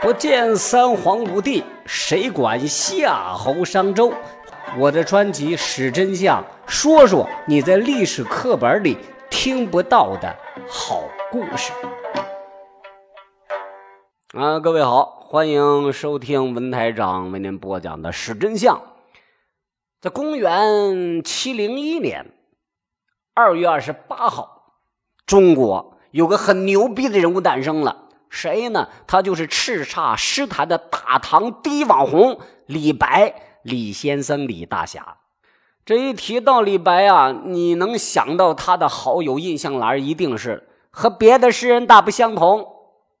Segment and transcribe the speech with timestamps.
[0.00, 4.12] 不见三皇五帝，谁管夏侯商周？
[4.78, 8.96] 我的专辑《史真相》，说说你在历史课本里
[9.28, 10.32] 听不到的
[10.68, 11.02] 好
[11.32, 11.72] 故事。
[14.34, 18.76] 啊，各位好，欢迎收听文台长为您播讲的《史真相》。
[20.00, 22.32] 在公元七零一年
[23.34, 24.74] 二月二十八号，
[25.26, 28.04] 中国有个很牛逼的人物诞生了。
[28.30, 28.88] 谁呢？
[29.06, 35.16] 他就是叱咤诗坛的大唐第一网红李白，李先生，李大侠。
[35.84, 42.66] 这一提到李白啊，你能想到他的好友印象栏一定是和别的诗人大不相同。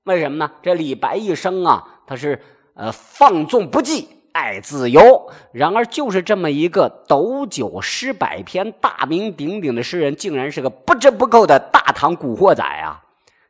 [0.04, 0.52] 为什么呢？
[0.62, 2.42] 这李白一生啊，他是
[2.74, 5.30] 呃放纵不羁，爱自由。
[5.52, 13.02] 然而，就是这么一个斗酒诗百篇、大名鼎鼎的诗人，竟然是个不折不扣的大唐古惑仔啊！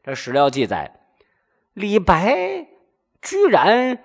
[0.05, 0.98] 这史料记载。
[1.79, 2.67] 李白
[3.23, 3.99] 居然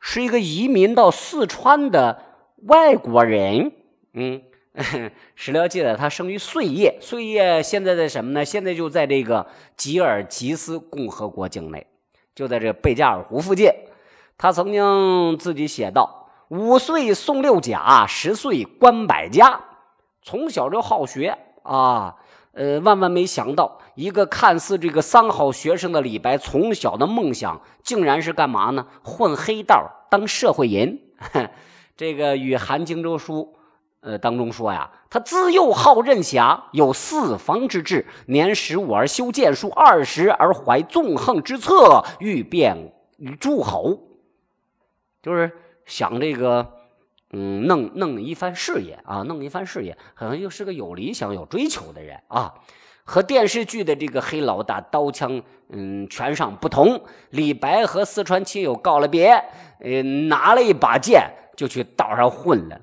[0.00, 2.22] 是一个移民到四川的
[2.66, 3.72] 外国人。
[4.14, 4.42] 嗯，
[5.36, 8.44] 史料记载他生于碎叶，碎叶现在在什么呢？
[8.44, 11.86] 现在就在这个吉尔吉斯共和国境内，
[12.34, 13.70] 就在这贝加尔湖附近。
[14.36, 19.60] 他曾经自己写道：“五岁诵六甲，十岁观百家，
[20.22, 22.16] 从小就好学啊。”
[22.58, 28.84] 呃，万万没想到，一个看似这个三好学生的李白，从小的梦想竟然是干嘛呢？
[29.04, 30.98] 混黑道，当社会人。
[31.96, 33.54] 这个与《韩荆州书》
[34.00, 38.04] 呃当中说呀，他自幼好任侠，有四方之志。
[38.26, 44.00] 年十五而修剑术，二十而怀纵横之策，欲变与诸侯，
[45.22, 45.52] 就是
[45.86, 46.77] 想这个。
[47.32, 52.54] 嗯，弄弄一番事业啊，弄一番事业，可能又是个有理想、有追求的人啊。
[53.04, 59.30] 和电视剧的这个黑老大刀枪嗯全上不同，李白和四川亲友告了别，
[59.80, 62.78] 呃，拿了一把剑就去道上混了。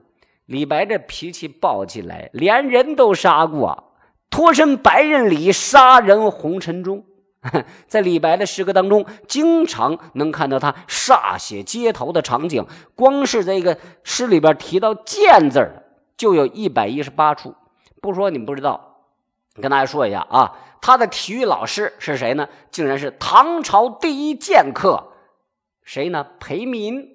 [0.48, 3.94] 李白这脾气暴起来，连人都杀过，
[4.32, 7.04] 脱身白刃里，杀人红尘中。
[7.88, 12.66] 在李白的诗歌当中，经常能看到他歃血街头的场景。
[12.96, 15.84] 光是这个诗里边提到“剑”字儿，
[16.18, 17.56] 就有一百一十八处。
[18.02, 18.98] 不说你们不知道，
[19.62, 22.48] 跟大家说一下啊，他的体育老师是谁呢？
[22.72, 25.12] 竟然是唐朝第一剑客，
[25.84, 26.26] 谁呢？
[26.40, 27.10] 裴民。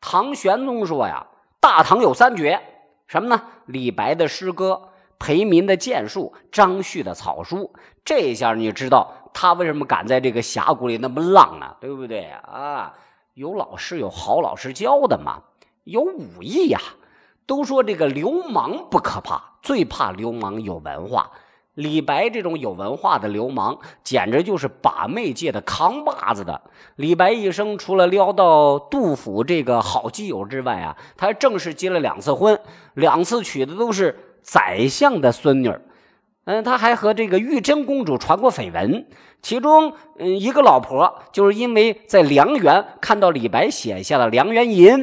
[0.00, 1.26] 唐玄宗说呀，
[1.60, 2.60] 大唐有三绝，
[3.06, 3.42] 什么呢？
[3.66, 4.87] 李白的诗歌。
[5.18, 7.72] 裴民的剑术，张旭的草书，
[8.04, 12.94] 这一下你就知道他为什么敢在这个峡谷里那么浪啊，对不对啊？
[13.34, 15.42] 有老师，有好老师教的嘛，
[15.84, 16.80] 有武艺呀。
[17.46, 21.30] 都说这个流氓不可怕，最怕流氓有文化。
[21.72, 26.60] 李白这种有文化的流氓，简直就是把妹界的扛把子的。
[26.96, 32.60] 李白一生除了撩到杜甫这个好基友之外啊，他正式结了两次婚，
[32.92, 34.27] 两次娶的都是。
[34.42, 35.72] 宰相的孙女，
[36.44, 39.06] 嗯，他还和这个玉真公主传过绯闻。
[39.40, 44.96] 其中，嗯，一个老婆就是因为在梁园看到李白写下了《梁园吟》，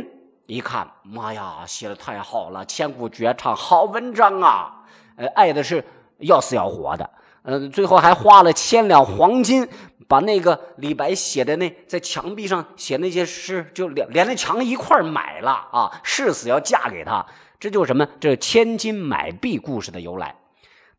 [0.45, 4.83] 一看，妈呀，写的太好了，千古绝唱，好文章啊！
[5.15, 5.83] 呃，爱的是
[6.17, 7.09] 要死要活的，
[7.43, 9.65] 嗯，最后还花了千两黄金，
[10.07, 17.25] 把那个李白写的那在墙壁上写那些诗，就连连那墙一块买了啊，誓死要嫁给他。
[17.59, 18.07] 这就是什么？
[18.19, 20.35] 这千金买币故事的由来。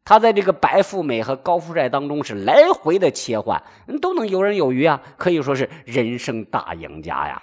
[0.05, 3.63] 他在这个白富美和高富帅当中是来回的切换，
[4.01, 7.43] 都能游刃有余啊，可以说是人生大赢家呀。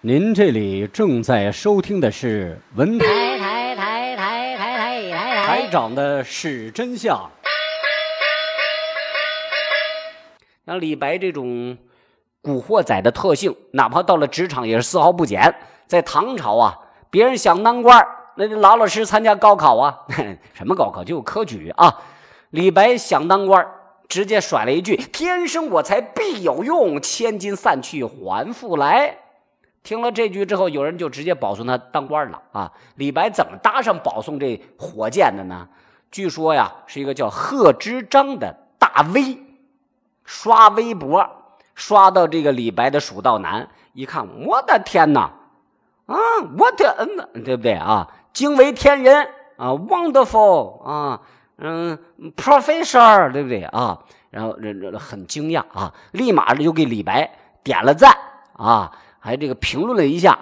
[0.00, 3.06] 您这里正在收听的是文台
[3.38, 7.30] 台台台台台台台长的是真相。
[10.66, 11.78] 像李白这种。
[12.42, 15.54] 古惑仔的特性，哪怕到了职场也是丝毫不减。
[15.86, 16.78] 在唐朝啊，
[17.10, 18.06] 别人想当官
[18.36, 19.98] 那就老老实实参加高考啊。
[20.54, 21.04] 什么高考？
[21.04, 21.98] 就科举啊。
[22.50, 23.66] 李白想当官
[24.08, 29.18] 直接甩了一句：“天生我材必有用，千金散去还复来。”
[29.82, 32.72] 听了这句之后，有人就直接保送他当官了啊。
[32.96, 35.68] 李白怎么搭上保送这火箭的呢？
[36.10, 39.38] 据说呀，是一个叫贺知章的大 V，
[40.24, 41.28] 刷微博。
[41.74, 43.62] 刷到这个李白的《蜀道难》，
[43.92, 45.30] 一看，我的天哪，
[46.06, 46.16] 啊，
[46.58, 48.08] 我的嗯，对不对啊？
[48.32, 51.20] 惊为天人啊，wonderful 啊，
[51.58, 51.98] 嗯
[52.36, 53.98] ，professor，对不对啊？
[54.30, 57.28] 然后人人很惊讶啊，立马就给李白
[57.64, 58.16] 点了赞
[58.52, 60.38] 啊，还这个评论了一下，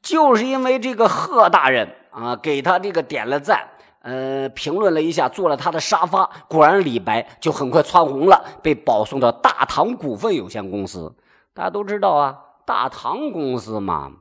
[0.00, 3.68] 就是因为这个贺大人啊，给他这个点了赞，
[4.00, 11.14] 呃，评论了一下，坐了他的沙发，果然李白就很快蹿红了，被保送到大唐股份有限公司。
[11.52, 14.12] 大家都知道啊，大唐公司嘛，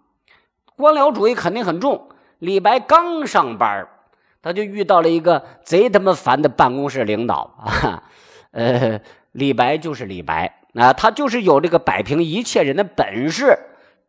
[0.75, 2.09] 官僚主义肯定很重。
[2.39, 3.87] 李白刚上班，
[4.41, 8.03] 他就遇到了一个贼他妈烦的办公室领导啊。
[8.51, 8.99] 呃，
[9.31, 13.57] 李白就是李白啊，他就是有这个摆平一切人的本事。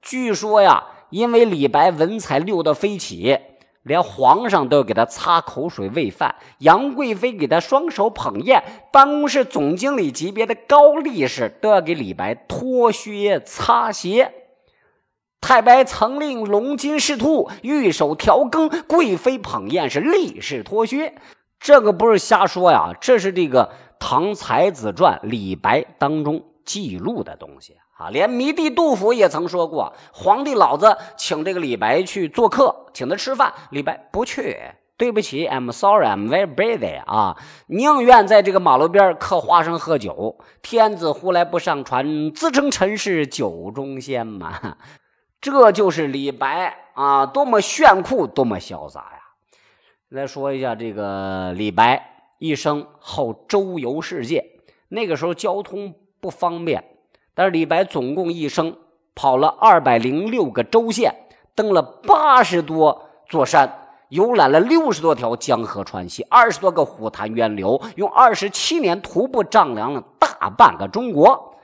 [0.01, 3.39] 据说呀，因为李白文采溜得飞起。
[3.89, 8.63] 连皇上都要给他擦口水喂饭，杨贵妃给他双手捧砚，
[8.93, 14.33] 办公室总经理级别的高力士都要给李白脱靴擦鞋。
[15.41, 21.15] 太白曾令龙金侍兔御手调羹，贵妃捧砚是力士脱靴。
[21.59, 23.67] 这个不是瞎说呀，这是这个
[23.99, 27.77] 《唐才子传》李白当中记录的东西。
[27.99, 34.57] 啊，连迷弟杜甫也曾说过，皇帝老子请这个李白去做客，请他吃饭，李白不去，
[34.97, 37.37] 对不起，I'm sorry, I'm very busy 啊，
[37.67, 40.39] 宁愿在这个马路边嗑花生喝酒。
[40.63, 44.77] 天子呼来不上船，自称臣是酒中仙嘛。
[45.41, 49.19] 这就是李白啊，多么炫酷，多么潇洒呀！
[50.09, 54.45] 来说一下这个李白一生好周游世界，
[54.89, 56.85] 那个时候交通不方便。
[57.39, 58.77] 但是李白总共一生
[59.15, 61.15] 跑了二百零六个州县，
[61.55, 63.73] 登了八十多座山，
[64.09, 71.55] 游览了六十多条江河川溪，二十多个虎潭源流，用二十七年徒步丈量了大半个中国。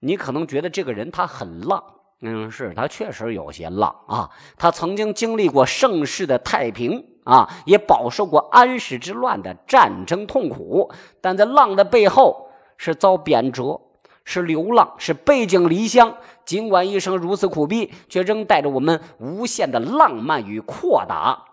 [0.00, 1.82] 你可能觉得这个人他很浪，
[2.20, 4.28] 嗯，是他确实有些浪啊。
[4.58, 13.87] 他曾经经历过盛世的太平啊，也饱受过安史之乱的战争痛苦，但在浪的背后是遭贬谪。
[14.30, 16.14] 是流浪，是背井离乡。
[16.44, 21.44] 尽管一生如此苦逼，却仍带着我们无限的浪漫与阔达。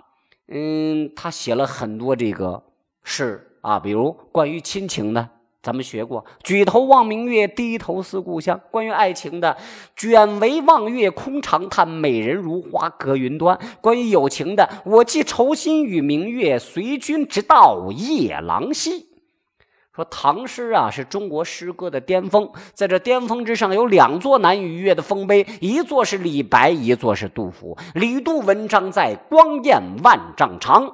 [0.50, 2.62] 嗯，他写了很多这个
[3.02, 5.30] 诗啊，比如关于亲情的，
[5.64, 9.56] 咱们学过“举头望明月，低头思故乡”；关于爱情的
[9.96, 19.08] ，“卷帷望月空长叹，美人如花隔云端”；关于友情的，“我寄愁心与明月，随君直到夜郎西”。
[19.96, 27.78] 说唐诗啊是中国诗歌的巅峰，在这巅峰之上有两座难以逾越的丰碑，一座是李白，一座是杜甫。
[27.94, 30.92] 李杜文章在，光焰万丈长。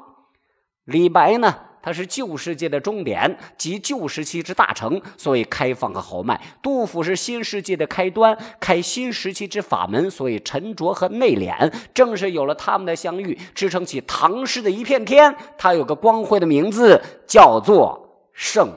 [0.86, 1.52] 李白呢，
[1.82, 11.74] 他是旧世界的终点，及旧时期之大成，所以开放和豪迈；杜甫是新世界的开端，开新时期之法门，所以沉着和内敛。
[11.92, 15.36] 正是有了他们的相遇，支撑起唐诗的一片天。
[15.58, 18.72] 他有个光辉的名字，叫做盛。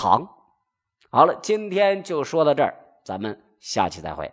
[0.00, 0.24] 唐，
[1.10, 2.72] 好了，今天就说到这儿，
[3.04, 4.32] 咱们下期再会。